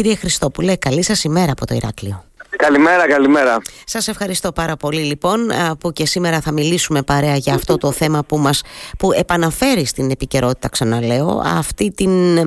[0.00, 2.29] κύριε Χριστόπουλε, καλή σας ημέρα από το Ηράκλειο.
[2.60, 3.58] Καλημέρα, καλημέρα.
[3.84, 8.24] Σας ευχαριστώ πάρα πολύ λοιπόν που και σήμερα θα μιλήσουμε παρέα για αυτό το θέμα
[8.24, 8.62] που μας
[8.98, 12.44] που επαναφέρει στην επικαιρότητα ξαναλέω αυτή την,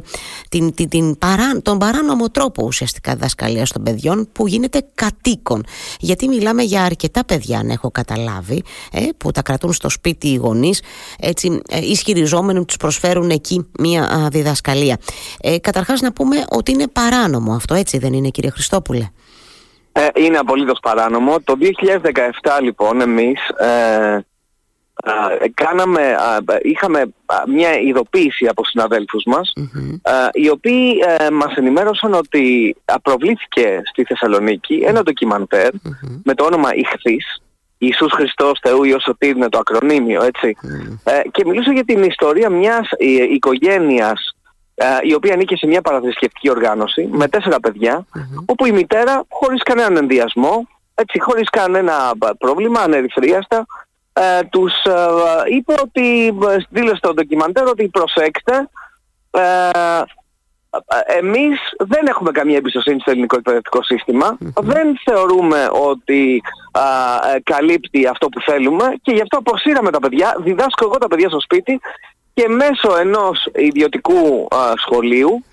[0.49, 5.65] την, την, την παρά, τον παράνομο τρόπο ουσιαστικά διδασκαλία των παιδιών που γίνεται κατοίκον.
[5.99, 10.35] Γιατί μιλάμε για αρκετά παιδιά αν έχω καταλάβει ε, που τα κρατούν στο σπίτι οι
[10.35, 10.81] γονείς
[11.19, 14.97] έτσι ε, ισχυριζόμενοι τους προσφέρουν εκεί μία διδασκαλία.
[15.41, 19.09] Ε, καταρχάς να πούμε ότι είναι παράνομο αυτό έτσι δεν είναι κύριε Χριστόπουλε;
[19.95, 21.39] Ε, είναι απολύτως παράνομο.
[21.43, 24.25] Το 2017 λοιπόν εμείς ε,
[25.05, 26.15] ε, κάναμε,
[26.61, 27.13] είχαμε
[27.47, 29.53] μια ειδοποίηση από συναδέλφους μας
[30.31, 30.95] οι οποίοι
[31.31, 35.03] μας ενημέρωσαν ότι προβλήθηκε στη Θεσσαλονίκη ένα
[36.23, 37.41] με το όνομα Ιχθής
[37.77, 40.55] Ιησούς Χριστός Θεού Υιός Σωτήρ είναι το ακρονίμιο έτσι.
[41.31, 42.89] Και μιλούσε για την ιστορία μιας
[43.31, 44.42] οικογένειας ε,
[45.03, 47.57] η οποία ανήκει σε μια παραθρησκευτική οργάνωση με τέσσερα
[48.45, 53.65] όπου η μητέρα χωρίς κανέναν ενδιασμό, έτσι, χωρίς κανένα πρόβλημα, ανερυθρίαστα,
[54.13, 54.93] ε, τους ε,
[55.55, 56.37] είπε ότι,
[56.69, 58.69] δήλωσε στο ντοκιμαντέρ ότι προσέξτε,
[59.31, 60.01] ε,
[61.17, 63.79] εμείς δεν έχουμε καμία εμπιστοσύνη στο ελληνικό εκπαιδευτικό
[64.61, 66.41] δεν θεωρούμε ότι
[67.43, 71.41] καλύπτει αυτό που θέλουμε και γι' αυτό αποσύραμε τα παιδιά, διδάσκω εγώ τα παιδιά στο
[71.41, 71.79] σπίτι
[72.33, 75.43] και μέσω ενός ιδιωτικού σχολείου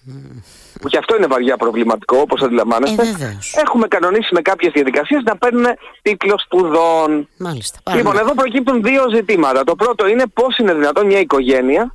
[0.81, 5.37] που και αυτό είναι βαριά προβληματικό όπως αντιλαμβάνεστε ε, έχουμε κανονίσει με κάποιες διαδικασίες να
[5.37, 5.67] παίρνουν
[6.03, 7.29] τίτλο σπουδών.
[7.37, 9.65] Μάλιστα, Λοιπόν εδώ προκύπτουν δύο ζητήματα.
[9.65, 11.95] Το πρώτο είναι πώς είναι δυνατόν μια οικογένεια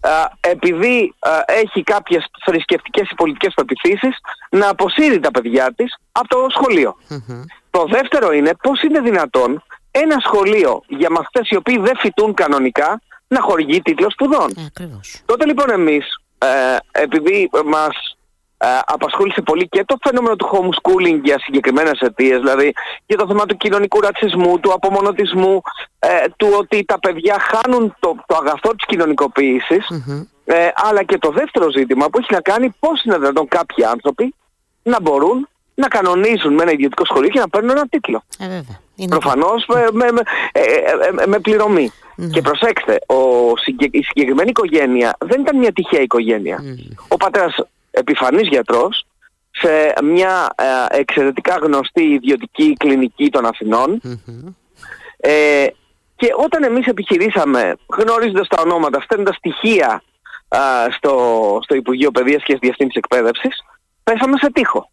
[0.00, 1.14] α, επειδή
[1.46, 4.16] έχει κάποιες θρησκευτικές ή πολιτικές πεπιθήσεις
[4.50, 6.96] να αποσύρει τα παιδιά της από το σχολειο
[7.70, 13.00] Το δεύτερο είναι πώς είναι δυνατόν ένα σχολείο για μαθητές οι οποίοι δεν φοιτούν κανονικά
[13.28, 14.50] να χορηγεί τίτλο σπουδών.
[14.78, 14.88] Ε,
[15.24, 16.06] Τότε λοιπόν εμείς,
[16.38, 18.16] ε, επειδή μας
[18.58, 22.72] ε, απασχόλησε πολύ και το φαινόμενο του homeschooling για συγκεκριμένες αιτίες, δηλαδή
[23.06, 25.60] για το θέμα του κοινωνικού ρατσισμού, του απομονωτισμού,
[25.98, 29.86] ε, του ότι τα παιδιά χάνουν το, το αγαθό της κοινωνικοποιησης
[30.44, 34.34] ε, αλλά και το δεύτερο ζήτημα που έχει να κάνει πώς είναι δυνατόν κάποιοι άνθρωποι
[34.82, 38.22] να μπορούν να κανονίζουν με ένα ιδιωτικό σχολείο και να παίρνουν ένα τίτλο.
[38.38, 38.80] Ε, βέβαια.
[39.08, 40.20] Προφανώς με, με, με,
[40.52, 41.92] ε, με πληρωμή.
[42.16, 42.26] Ναι.
[42.26, 43.16] Και προσέξτε, ο,
[43.90, 46.62] η συγκεκριμένη οικογένεια δεν ήταν μια τυχαία οικογένεια.
[47.08, 47.56] Ο πατέρας
[47.90, 49.06] επιφανής γιατρός
[49.50, 54.00] σε μια ε, εξαιρετικά γνωστή ιδιωτική κλινική των αθηνων
[55.16, 55.66] ε,
[56.16, 60.02] και όταν εμείς επιχειρήσαμε γνωρίζοντας τα ονόματα, στέλνοντας στοιχεία
[60.96, 63.64] στο, στο Υπουργείο Παιδείας και Διευθύνσης Εκπαίδευσης,
[64.04, 64.90] πέσαμε σε τείχο.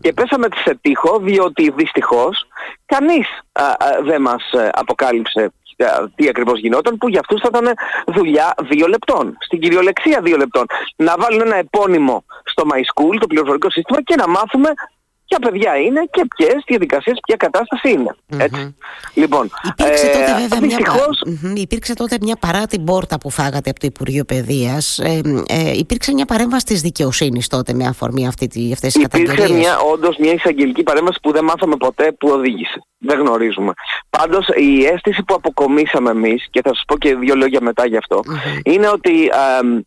[0.00, 2.46] Και πέσαμε σε τείχο διότι δυστυχώς
[2.86, 3.26] κανείς
[4.02, 5.52] δεν μας ε, αποκάλυψε
[6.14, 7.74] τι ακριβώς γινόταν που για αυτούς θα ήταν
[8.06, 9.36] δουλειά δύο λεπτών.
[9.40, 10.66] Στην κυριολεξία δύο λεπτών.
[10.96, 14.72] Να βάλουν ένα επώνυμο στο My School, το πληροφορικό σύστημα και να μάθουμε
[15.26, 18.16] ποια παιδιά είναι και ποιες διαδικασίες, ποια κατάσταση είναι.
[18.36, 18.76] Έτσι.
[19.14, 21.22] Λοιπόν, υπήρξε, ε, τότε, βέβαια, δυστυχώς...
[21.24, 21.52] μια...
[21.56, 24.98] υπήρξε τότε μια παρά την πόρτα που φάγατε από το Υπουργείο Παιδείας.
[24.98, 29.58] Ε, ε, υπήρξε μια παρέμβαση της δικαιοσύνης τότε με αφορμή αυτή, αυτές τις καταγγελίες; Υπήρξε
[29.58, 32.86] μια, όντως μια εισαγγελική παρέμβαση που δεν μάθαμε ποτέ που οδήγησε.
[32.98, 33.72] Δεν γνωρίζουμε.
[34.10, 37.96] Πάντως η αίσθηση που αποκομίσαμε εμείς, και θα σας πω και δύο λόγια μετά γι'
[37.96, 38.20] αυτό,
[38.62, 39.82] είναι ότι ε,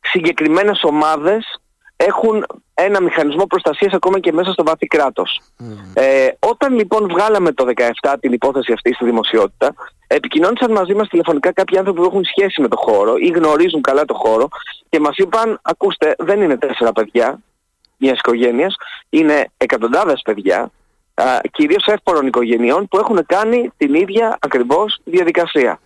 [0.00, 1.60] συγκεκριμένες ομάδες
[1.96, 2.46] έχουν
[2.80, 5.40] ένα μηχανισμό προστασίας ακόμα και μέσα στο βάθη κράτος.
[5.94, 7.66] Ε, όταν λοιπόν βγάλαμε το
[8.02, 9.74] 17 την υπόθεση αυτή στη δημοσιότητα,
[10.06, 14.04] επικοινώνησαν μαζί μας τηλεφωνικά κάποιοι άνθρωποι που έχουν σχέση με το χώρο ή γνωρίζουν καλά
[14.04, 14.48] το χώρο
[14.88, 17.38] και μας είπαν, ακούστε, δεν είναι τέσσερα παιδιά
[17.96, 18.74] μιας οικογένειας,
[19.08, 20.70] είναι εκατοντάδες παιδιά,
[21.14, 25.80] α, κυρίως εύπορων οικογενειών που έχουν κάνει την ίδια ακριβώς διαδικασία.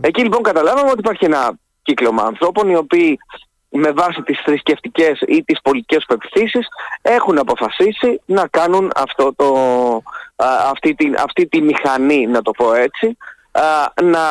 [0.00, 1.52] Εκεί λοιπόν καταλάβαμε ότι υπάρχει ένα
[1.82, 3.18] κύκλωμα ανθρώπων οι οποίοι
[3.72, 6.66] με βάση τις θρησκευτικές ή τις πολιτικές πεπιθήσεις
[7.02, 9.54] έχουν αποφασίσει να κάνουν αυτό το,
[10.70, 13.16] αυτή, τη, αυτή τη μηχανή, να το πω έτσι,
[14.02, 14.24] να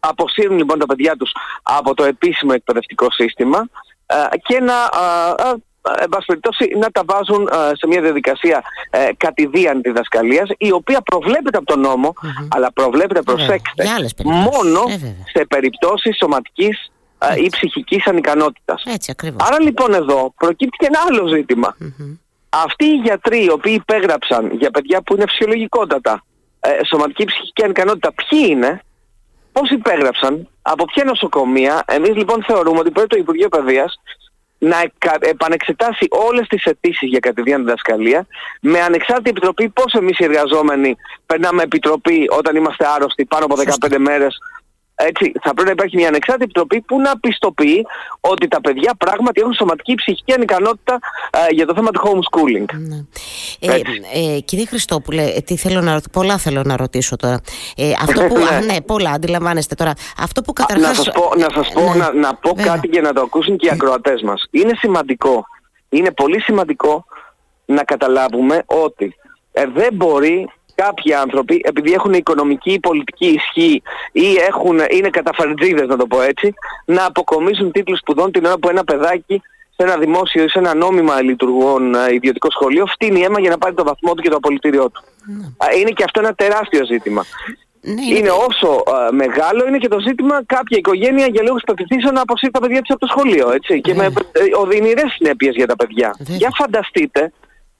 [0.00, 1.32] αποσύρουν λοιπόν τα παιδιά τους
[1.62, 3.68] από το επίσημο εκπαιδευτικό σύστημα
[4.46, 4.74] και να
[6.00, 11.56] εν πάση περιπτώσει, να τα βάζουν σε μια διαδικασία ε, κατηδίαν διδασκαλίας η οποία προβλέπεται
[11.56, 12.14] από τον νομο
[12.48, 13.84] αλλά προβλέπεται, προσέξτε,
[14.24, 16.92] μόνο ε, σε περιπτώσεις σωματικής
[17.44, 18.82] ή ψυχικής ανικανότητας.
[18.86, 19.48] Έτσι ακριβώς.
[19.48, 21.44] Άρα λοιπόν εδώ προκύπτει και ένα άλλο
[22.48, 26.24] Αυτοί οι γιατροί οι οποίοι υπέγραψαν για παιδιά που είναι φυσιολογικότατα
[26.60, 28.80] ε, σωματική ψυχική ανικανότητα, ποιοι είναι,
[29.52, 31.82] πώς υπέγραψαν, από ποια νοσοκομεία.
[31.86, 34.00] Εμείς λοιπόν θεωρούμε ότι πρέπει το Υπουργείο Παιδείας
[34.58, 34.76] να
[35.20, 38.26] επανεξετάσει όλες τις αιτήσεις για κατηδίαν διδασκαλία
[38.60, 43.54] με ανεξάρτητη επιτροπή πώς εμείς οι εργαζόμενοι περνάμε επιτροπή όταν είμαστε άρρωστοι πάνω από
[43.88, 44.38] 15 μέρες
[44.96, 47.86] Έτσι, θα πρέπει να υπάρχει μια ανεξάρτητη επιτροπή που να πιστοποιεί
[48.20, 50.98] ότι τα παιδιά πράγματι έχουν σωματική ψυχική ανικανότητα
[51.30, 52.64] ε, για το θέμα του homeschooling.
[52.88, 53.04] Ναι.
[53.60, 53.80] Ε,
[54.34, 57.40] ε, κύριε Χριστόπουλε, ε, τι θέλω να, πολλά θέλω να ρωτήσω τώρα.
[57.76, 58.72] Ε, αυτό που, ναι.
[58.72, 59.92] ναι, πολλά αντιλαμβάνεστε τώρα.
[60.18, 60.88] Αυτό που καταρχάς...
[60.88, 61.96] Να σας πω, να, σας πω, ναι.
[61.96, 64.46] να, να πω κάτι για να το ακούσουν και οι ακροατές μας.
[64.50, 65.44] Είναι σημαντικό,
[65.88, 67.04] είναι πολύ σημαντικό
[67.64, 69.14] να καταλάβουμε ότι
[69.52, 73.82] δεν μπορεί κάποιοι άνθρωποι, επειδή έχουν οικονομική ή πολιτική ισχύ
[74.12, 76.54] ή έχουν, είναι καταφαρτζίδες να το πω έτσι,
[76.84, 79.42] να αποκομίσουν τίτλους σπουδών την ώρα που ένα παιδάκι
[79.76, 83.58] σε ένα δημόσιο ή σε ένα νόμιμα λειτουργών ε, ιδιωτικό σχολείο φτύνει αίμα για να
[83.58, 85.02] πάρει το βαθμό του και το απολυτήριό του.
[85.26, 85.78] Ναι.
[85.78, 87.24] Είναι και αυτό ένα τεράστιο ζήτημα.
[87.80, 92.20] Ναι, είναι όσο ε, μεγάλο είναι και το ζήτημα κάποια οικογένεια για λόγους πεπιθήσεων να
[92.20, 93.50] αποσύρει τα παιδιά της από το σχολείο.
[93.50, 94.10] Έτσι, και με ε,
[94.56, 96.16] οδυνηρές συνέπειες για τα παιδιά.
[96.18, 97.32] Για φανταστείτε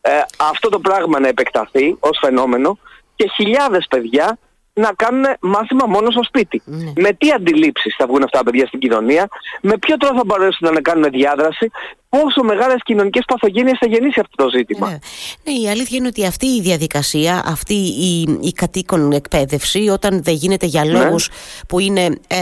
[0.06, 2.79] ε, αυτό το πράγμα να επεκταθεί ως φαινόμενο
[3.17, 4.39] και χιλιάδες παιδιά
[4.73, 6.62] να κάνουν μάθημα μόνο στο σπίτι.
[6.65, 6.93] Ναι.
[6.97, 9.29] Με τι αντιλήψεις θα βγουν αυτά τα παιδιά στην κοινωνία,
[9.62, 11.71] με ποιο τρόπο θα μπορέσουν να κάνουν διάδραση,
[12.15, 14.89] πόσο μεγάλες κοινωνικές παθογένειες θα γεννήσει αυτό το ζήτημα.
[14.89, 14.99] Ναι.
[15.45, 20.35] ναι, η αλήθεια είναι ότι αυτή η διαδικασία, αυτή η, η κατοίκον εκπαίδευση, όταν δεν
[20.35, 20.91] γίνεται για ναι.
[20.91, 21.29] λόγους
[21.69, 22.39] που είναι, ε,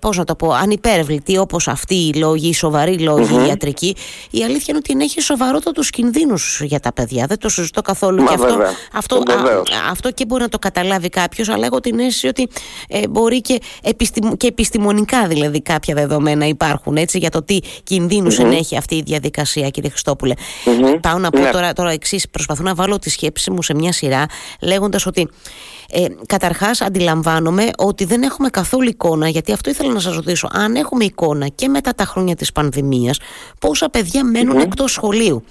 [0.00, 3.48] πώς να το πω, ανυπέρβλητοι, όπως αυτοί οι λόγοι, οι σοβαροί λόγοι mm-hmm.
[3.48, 3.96] ιατρικοί,
[4.30, 7.26] η αλήθεια είναι ότι έχει σοβαρότατους κινδύνους για τα παιδιά.
[7.26, 8.22] Δεν το συζητώ καθόλου.
[8.22, 8.58] Μα και αυτό,
[8.92, 9.22] αυτό,
[9.90, 12.48] αυτό και μπορεί να το καταλάβει κάποιος, αλλά έχω την αίσθηση ότι
[12.88, 18.38] ε, μπορεί και, επιστημ, και επιστημονικά δηλαδή κάποια δεδομένα υπάρχουν έτσι, για το τι κινδύνους
[18.38, 18.44] mm-hmm.
[18.44, 20.34] ενέχει αυτή η διαδικασία, κύριε Χριστόπουλε.
[20.64, 20.98] Mm-hmm.
[21.00, 21.50] Πάω να πω ναι.
[21.50, 22.28] τώρα, τώρα εξής.
[22.28, 24.26] Προσπαθώ να βάλω τη σκέψη μου σε μια σειρά,
[24.60, 25.28] λέγοντας ότι
[25.96, 30.48] ε, Καταρχάς, αντιλαμβάνομαι ότι δεν έχουμε καθόλου εικόνα, γιατί αυτό ήθελα να σας ρωτήσω.
[30.52, 33.18] Αν έχουμε εικόνα και μετά τα χρόνια της πανδημίας,
[33.58, 34.62] πόσα παιδιά μένουν mm-hmm.
[34.64, 35.44] εκτός σχολείου.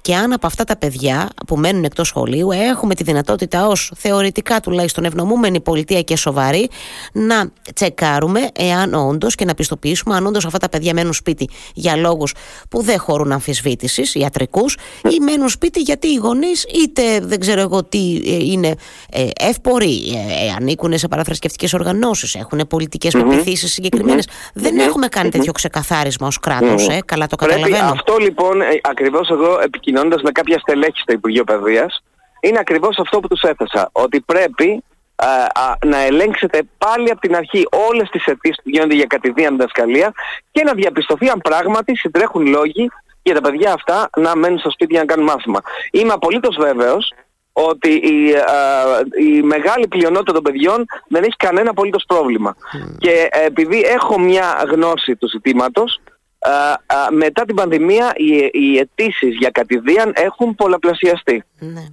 [0.00, 4.60] Και αν από αυτά τα παιδιά που μένουν εκτός σχολείου έχουμε τη δυνατότητα ως θεωρητικά
[4.60, 6.68] τουλάχιστον ευνομούμενη πολιτεία και σοβαρή
[7.12, 11.96] να τσεκάρουμε εάν όντως και να πιστοποιήσουμε αν όντως αυτά τα παιδιά μένουν σπίτι για
[11.96, 12.34] λόγους
[12.68, 14.76] που δεν χωρούν αμφισβήτησης, ιατρικούς,
[15.10, 18.74] ή μένουν σπίτι γιατί οι γονείς είτε δεν ξέρω εγώ τι ε, είναι
[19.10, 19.28] ε,
[19.86, 23.28] εύποροι ε, ε, ανήκουν σε παραθρησκευτικές οργανώσεις, έχουν πολιτικές mm-hmm.
[23.28, 24.28] πεπιθήσεις συγκεκριμένες.
[24.28, 24.50] Mm-hmm.
[24.54, 27.76] Δεν έχουμε κάνει τέτοιο ξεκαθάρισμα ως κράτος, ε, καλά το καταλαβαίνω.
[27.76, 32.02] Πρέπει αυτό λοιπόν, ε, ακριβώς εγώ επικοινωνώντας με κάποια στελέχη στο Υπουργείο Παιδείας,
[32.40, 33.88] είναι ακριβώς αυτό που τους έθεσα.
[33.92, 34.84] Ότι πρέπει
[35.14, 39.56] α, α, να ελέγξετε πάλι από την αρχή όλες τις αιτήσεις που γίνονται για κατηδίαν
[39.56, 40.12] διδασκαλία
[40.50, 42.90] και να διαπιστωθεί αν πράγματι συντρέχουν λόγοι
[43.22, 45.60] για τα παιδιά αυτά να μένουν στο σπίτι για να κάνουν μάθημα.
[45.90, 47.12] Είμαι απολύτως βέβαιος
[47.58, 48.34] ότι η,
[49.28, 52.56] η μεγάλη πλειονότητα των παιδιών δεν έχει κανένα απολύτως πρόβλημα.
[52.98, 56.00] Και επειδή έχω μια γνώση του ζητήματος,
[57.10, 61.44] μετά την πανδημία οι, οι αιτήσεις για κατηδίαν έχουν πολλαπλασιαστεί.
[61.58, 61.86] Ναι.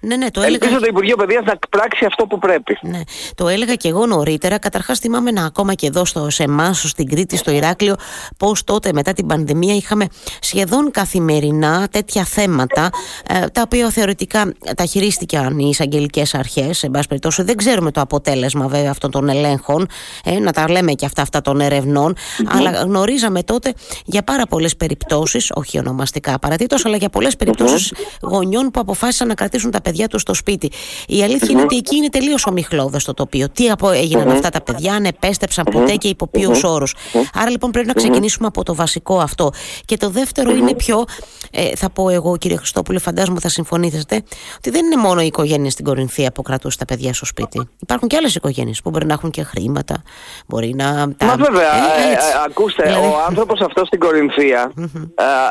[0.00, 0.58] Ναι, ναι, το έλεγα...
[0.62, 2.78] Ελπίζω το Υπουργείο Παιδείας να πράξει αυτό που πρέπει.
[2.82, 3.00] Ναι,
[3.34, 4.58] το έλεγα και εγώ νωρίτερα.
[4.58, 7.94] Καταρχάς, θυμάμαι να ακόμα και εδώ στο, σε εμάς, στην Κρήτη, στο Ηράκλειο,
[8.36, 10.06] πώς τότε μετά την πανδημία είχαμε
[10.40, 12.90] σχεδόν καθημερινά τέτοια θέματα,
[13.28, 16.78] ε, τα οποία θεωρητικά τα χειρίστηκαν οι εισαγγελικές αρχές.
[16.78, 19.88] Σε πάση περιπτώσει, δεν ξέρουμε το αποτέλεσμα βέβαια αυτών των ελέγχων,
[20.24, 22.16] ε, να τα λέμε και αυτά, αυτά των ερευνων
[22.48, 28.70] αλλά γνωρίζαμε τότε για πάρα πολλές περιπτώσεις, όχι ονομαστικά παρατήτω, αλλά για πολλές περιπτώσεις γονιών
[28.70, 30.70] που αποφάσισαν να κρατήσουν τα παιδιά τους στο σπίτι.
[31.08, 33.48] Η αλήθεια είναι ότι εκεί είναι τελείως ομιχλώδες το τοπίο.
[33.48, 33.90] Τι απο...
[33.90, 36.94] έγιναν αυτά τα παιδιά, αν επέστρεψαν ποτέ και υπό ποιους όρους.
[37.34, 39.52] Άρα λοιπόν πρέπει να ξεκινήσουμε από το βασικό αυτό.
[39.84, 41.04] Και το δεύτερο είναι πιο,
[41.50, 44.22] ε, θα πω εγώ κύριε Χριστόπουλε, φαντάζομαι θα συμφωνήσετε,
[44.56, 47.68] ότι δεν είναι μόνο οι οικογένειες στην Κορινθία που κρατούσαν τα παιδιά στο σπίτι.
[47.80, 50.02] Υπάρχουν και άλλες οικογένειες που μπορεί να έχουν και χρήματα.
[50.46, 50.84] Μπορεί να.
[51.24, 53.06] Μα βέβαια, ε, ε, ακούστε, δηλαδή...
[53.06, 54.72] ο άνθρωπος αυτός στην Κορινθία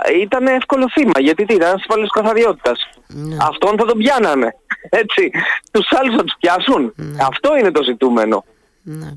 [0.07, 1.19] ε, ήταν εύκολο θύμα.
[1.19, 2.71] Γιατί τι ήταν ασφαλή καθαριότητα.
[3.07, 3.37] Ναι.
[3.39, 4.55] Αυτόν θα τον πιάνανε.
[4.89, 5.31] Έτσι.
[5.71, 6.93] Τους άλλους θα τους πιάσουν.
[6.95, 7.17] Ναι.
[7.27, 8.45] Αυτό είναι το ζητούμενο.
[8.87, 9.11] Ναι.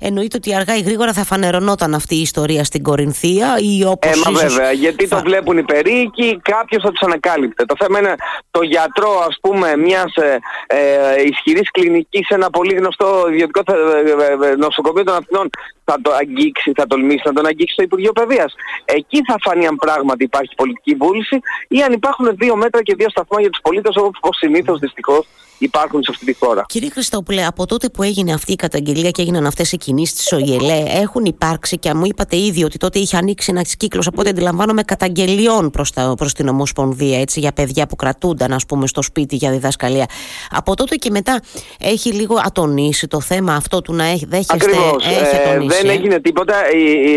[0.00, 4.30] Enνοείται ότι αργά ή γρήγορα θα φανερωνόταν αυτή η ιστορία στην Κορινθία ή όπως ε,
[4.30, 7.64] μα βέβαια, γιατί το βλέπουν οι περίοικοι, κάποιος θα τους ανακάλυπτε.
[7.64, 8.14] Το θέμα είναι
[8.50, 14.46] το γιατρό, ας πούμε, μιας ε, ε, ισχυρής κλινικής σε ένα πολύ γνωστό ιδιωτικό ε,
[14.46, 15.50] ε, ε, νοσοκομείο των Αθηνών
[15.84, 18.54] θα το αγγίξει, θα τολμήσει να τον αγγίξει το Υπουργείο Παιδείας.
[18.84, 23.10] Εκεί θα φανεί αν πράγματι υπάρχει πολιτική βούληση ή αν υπάρχουν δύο μέτρα και δύο
[23.10, 25.26] σταθμά για τους πολίτες όπω συνήθως δυστυχώς
[25.62, 26.64] υπάρχουν σε αυτή τη χώρα.
[26.68, 30.30] Κύριε Χριστόπουλε, από τότε που έγινε αυτή η καταγγελία και έγιναν αυτές οι κινήσεις της
[30.30, 34.28] ΟΙΕΛΕ, έχουν υπάρξει και μου είπατε ήδη ότι τότε είχε ανοίξει ένας κύκλος από ό,τι
[34.28, 39.36] αντιλαμβάνομαι καταγγελιών προς προς την Ομοσπονδία έτσι, για παιδιά που κρατούνταν ας πούμε, στο σπίτι
[39.36, 40.06] για διδασκαλία.
[40.50, 41.40] Από τότε και μετά
[41.78, 44.54] έχει λίγο ατονίσει το θέμα αυτό του να έχει, δέχεστε.
[44.54, 45.06] Ακριβώς.
[45.06, 46.54] Ε, δεν ε; έγινε τίποτα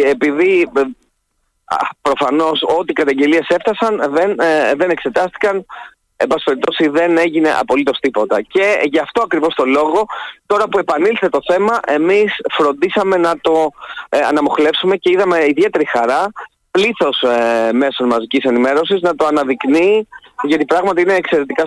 [0.09, 0.69] επειδή
[2.01, 5.65] προφανώς ό,τι καταγγελίες έφτασαν δεν, ε, δεν εξετάστηκαν
[6.17, 8.41] εν πάση περιπτώσει δεν έγινε απολύτως τίποτα.
[8.41, 10.05] Και γι' αυτό ακριβώς το λόγο,
[10.45, 13.71] τώρα που επανήλθε το θέμα, εμείς φροντίσαμε να το
[14.09, 16.31] ε, αναμοχλεύσουμε και είδαμε ιδιαίτερη χαρά
[16.71, 20.07] πλήθος ε, μέσων μαζικής ενημέρωσης να το αναδεικνύει
[20.43, 21.63] γιατί πράγματι είναι εξαιρετικά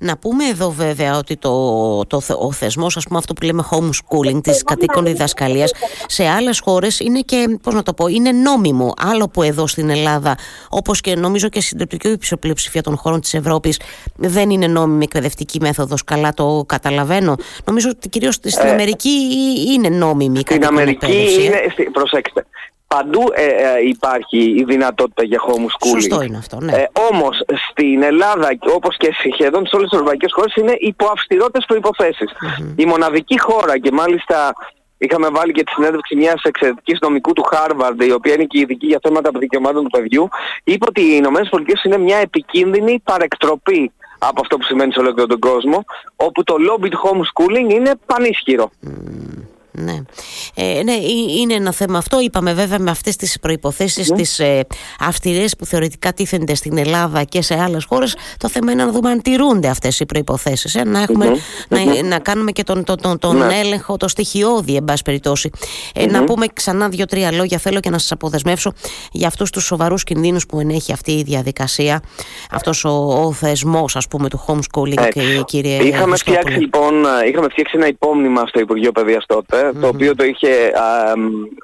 [0.00, 4.42] Να πούμε εδώ βέβαια ότι το, το, ο θεσμός ας πούμε αυτό που λέμε homeschooling
[4.42, 5.72] της κατοίκων διδασκαλίας
[6.06, 8.94] σε άλλες χώρες είναι και πώς να το πω είναι νόμιμο.
[8.98, 10.36] Άλλο που εδώ στην Ελλάδα
[10.68, 13.80] όπως και νομίζω και στην συντριπτική πλειοψηφία των χώρων της Ευρώπης
[14.16, 16.04] δεν είναι νόμιμη εκπαιδευτική μέθοδος.
[16.04, 17.36] Καλά το καταλαβαίνω.
[17.64, 19.10] Νομίζω ότι κυρίως στην ε, Αμερική
[19.72, 21.60] είναι νόμιμη η Στην Αμερική είναι,
[21.92, 22.46] προσέξτε
[22.96, 26.00] Παντού ε, ε, υπάρχει η δυνατότητα για homeschooling.
[26.00, 26.72] Σωστό είναι αυτό, ναι.
[26.72, 31.66] Ε, όμως στην Ελλάδα, όπως και σχεδόν σε όλες τις ευρωπαϊκές χώρες, είναι υπό αυστηρότερες
[32.76, 34.52] Η μοναδική χώρα και μάλιστα
[34.98, 38.86] είχαμε βάλει και τη συνέντευξη μιας εξαιρετικής νομικού του Χάρβαρντ, η οποία είναι και ειδική
[38.86, 40.28] για θέματα δικαιωμάτων του παιδιού,
[40.64, 45.26] είπε ότι οι Ηνωμένες Πολιτείες είναι μια επικίνδυνη παρεκτροπή από αυτό που σημαίνει σε ολόκληρο
[45.26, 45.84] τον κόσμο,
[46.16, 48.70] όπου το lobby του homeschooling είναι πανίσχυρο.
[49.72, 50.02] Ναι.
[50.54, 50.92] Ε, ναι,
[51.40, 52.20] είναι ένα θέμα αυτό.
[52.20, 54.16] Είπαμε βέβαια με αυτές τις προϋποθέσεις, ναι.
[54.16, 54.66] τις ε,
[55.00, 58.16] αυστηρές που θεωρητικά τίθενται στην Ελλάδα και σε άλλες χώρες.
[58.36, 60.74] Το θέμα είναι να δούμε αν τηρούνται αυτές οι προϋποθέσεις.
[60.74, 61.26] Ε, να, εχουμε
[61.68, 63.58] να, να κάνουμε και τον, τον, τον, ναι.
[63.58, 65.50] έλεγχο, το στοιχειώδη, εν πάση περιπτώσει.
[65.94, 67.58] Ε, να πούμε ξανά δύο-τρία λόγια.
[67.58, 68.72] Θέλω και να σας αποδεσμεύσω
[69.12, 72.02] για αυτούς τους σοβαρούς κινδύνους που ενέχει αυτή η διαδικασία.
[72.50, 76.94] Αυτός ο, ο θεσμός, ας πούμε, του homeschooling, και, κύριε Είχαμε φτιάξει, λοιπόν,
[77.30, 81.12] είχαμε φτιάξει ένα υπόμνημα στο Υπουργείο Παιδείας τότε το οποίο το είχε α,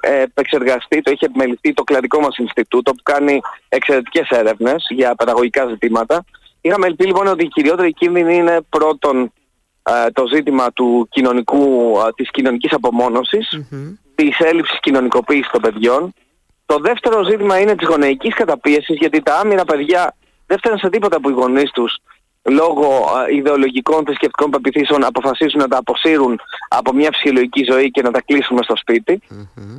[0.01, 3.39] επεξεργαστεί, το είχε επιμεληθεί το κλαδικό μας Ινστιτούτο που κάνει
[3.69, 6.23] εξαιρετικές έρευνες για παιδαγωγικά ζητήματα.
[6.61, 9.31] Είχαμε ελπίσει λοιπόν ότι η κυριότερη κίνδυνη είναι πρώτον
[10.13, 13.97] το ζήτημα του κοινωνικού, της κοινωνικής απομόνωσης, mm-hmm.
[14.15, 16.13] της έλλειψης κοινωνικοποίησης των παιδιών.
[16.65, 21.21] Το δεύτερο ζήτημα είναι της γονεϊκής καταπίεσης γιατί τα άμυρα παιδιά δεν φταίνουν σε τίποτα
[21.21, 21.97] που οι γονείς τους
[22.49, 28.21] λόγω ιδεολογικών θρησκευτικών πεπιθήσεων αποφασίσουν να τα αποσύρουν από μια φυσιολογική ζωή και να τα
[28.21, 29.21] κλείσουμε στο σπιτι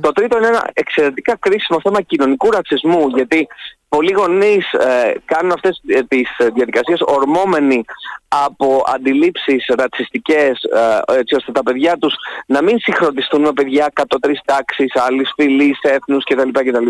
[0.01, 3.47] Το τρίτο είναι ένα εξαιρετικά κρίσιμο θέμα κοινωνικού ρατσισμού γιατί
[3.89, 7.85] πολλοί γονείς ε, κάνουν αυτές ε, τις διαδικασίες ορμόμενοι
[8.27, 10.63] από αντιλήψεις ρατσιστικές
[11.07, 12.15] ε, έτσι ώστε τα παιδιά τους
[12.45, 13.91] να μην συγχρονιστούν με παιδιά
[14.21, 16.49] τρεις τάξεις, άλλης φυλής, έθνους κτλ.
[16.51, 16.87] κτλ.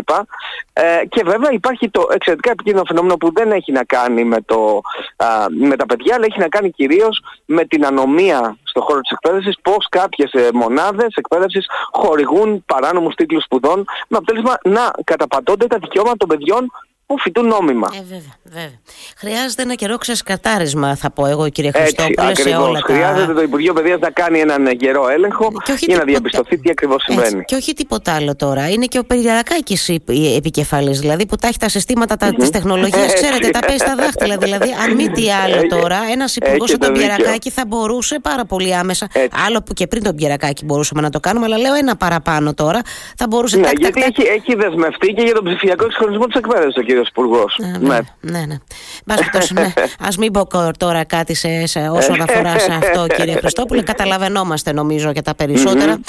[0.72, 4.80] Ε, και βέβαια υπάρχει το εξαιρετικά επικίνδυνο φαινόμενο που δεν έχει να κάνει με, το,
[5.48, 9.56] με τα παιδιά αλλά έχει να κάνει κυρίως με την ανομία στον χώρο της εκπαίδευσης
[9.62, 16.16] πώς κάποιες ε, μονάδες εκπαίδευσης χορηγούν παράνομους τίτλους σπουδών με αποτέλεσμα να καταπατώνται τα δικαιώματα
[16.16, 16.70] των παιδιών
[17.10, 17.88] που φοιτούν νόμιμα.
[17.94, 18.78] Ε, βέβαια, βέβαια.
[19.16, 22.92] Χρειάζεται ένα καιρό ξεσκατάρισμα, θα πω εγώ, κύριε Χριστόπουλε, σε όλα τα...
[22.92, 27.44] Χρειάζεται το Υπουργείο Παιδείας να κάνει έναν καιρό έλεγχο για να διαπιστωθεί τι ακριβώς συμβαίνει.
[27.44, 28.68] Και όχι τίποτα άλλο τώρα.
[28.68, 29.78] Είναι και ο Περιγερακάκη
[30.36, 32.34] επικεφαλής, δηλαδή που τα έχει τα συστήματα mm-hmm.
[32.38, 34.36] τη τεχνολογία, ξέρετε, τα παίζει στα δάχτυλα.
[34.36, 38.74] Δηλαδή, αν μη τι άλλο τώρα, ένας υπουργός σαν τον Πιερακάκη θα μπορούσε πάρα πολύ
[38.74, 39.08] άμεσα.
[39.46, 42.80] Άλλο που και πριν τον Πιερακάκη μπορούσαμε να το κάνουμε, αλλά λέω ένα παραπάνω τώρα.
[43.16, 44.02] Θα μπορούσε ναι, γιατί
[44.36, 47.56] έχει δεσμευτεί και για τον ψηφιακό εξχωρισμό της εκπαίδευσης ο κύριος Υπουργός.
[47.58, 47.98] Ναι, ναι.
[48.20, 48.46] ναι.
[48.46, 48.46] ναι.
[49.52, 49.62] ναι.
[49.98, 50.46] Α μην πω
[50.78, 53.82] τώρα κάτι σε, σε, όσον αφορά σε αυτό, κύριε Χριστόπουλε.
[53.82, 56.00] Καταλαβαίνόμαστε νομίζω για τα περισσότερα.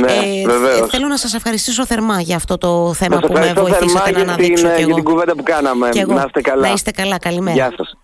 [0.00, 4.20] Ναι, ε, θέλω να σας ευχαριστήσω θερμά για αυτό το θέμα που με βοηθήσατε να
[4.20, 4.66] αναδείξω.
[4.66, 4.84] Και εγώ.
[4.84, 5.88] Για την κουβέντα που κάναμε.
[6.06, 6.66] Να είστε καλά.
[6.66, 7.18] Να είστε καλά.
[7.18, 7.56] Καλημέρα.
[7.56, 7.96] Γεια σας.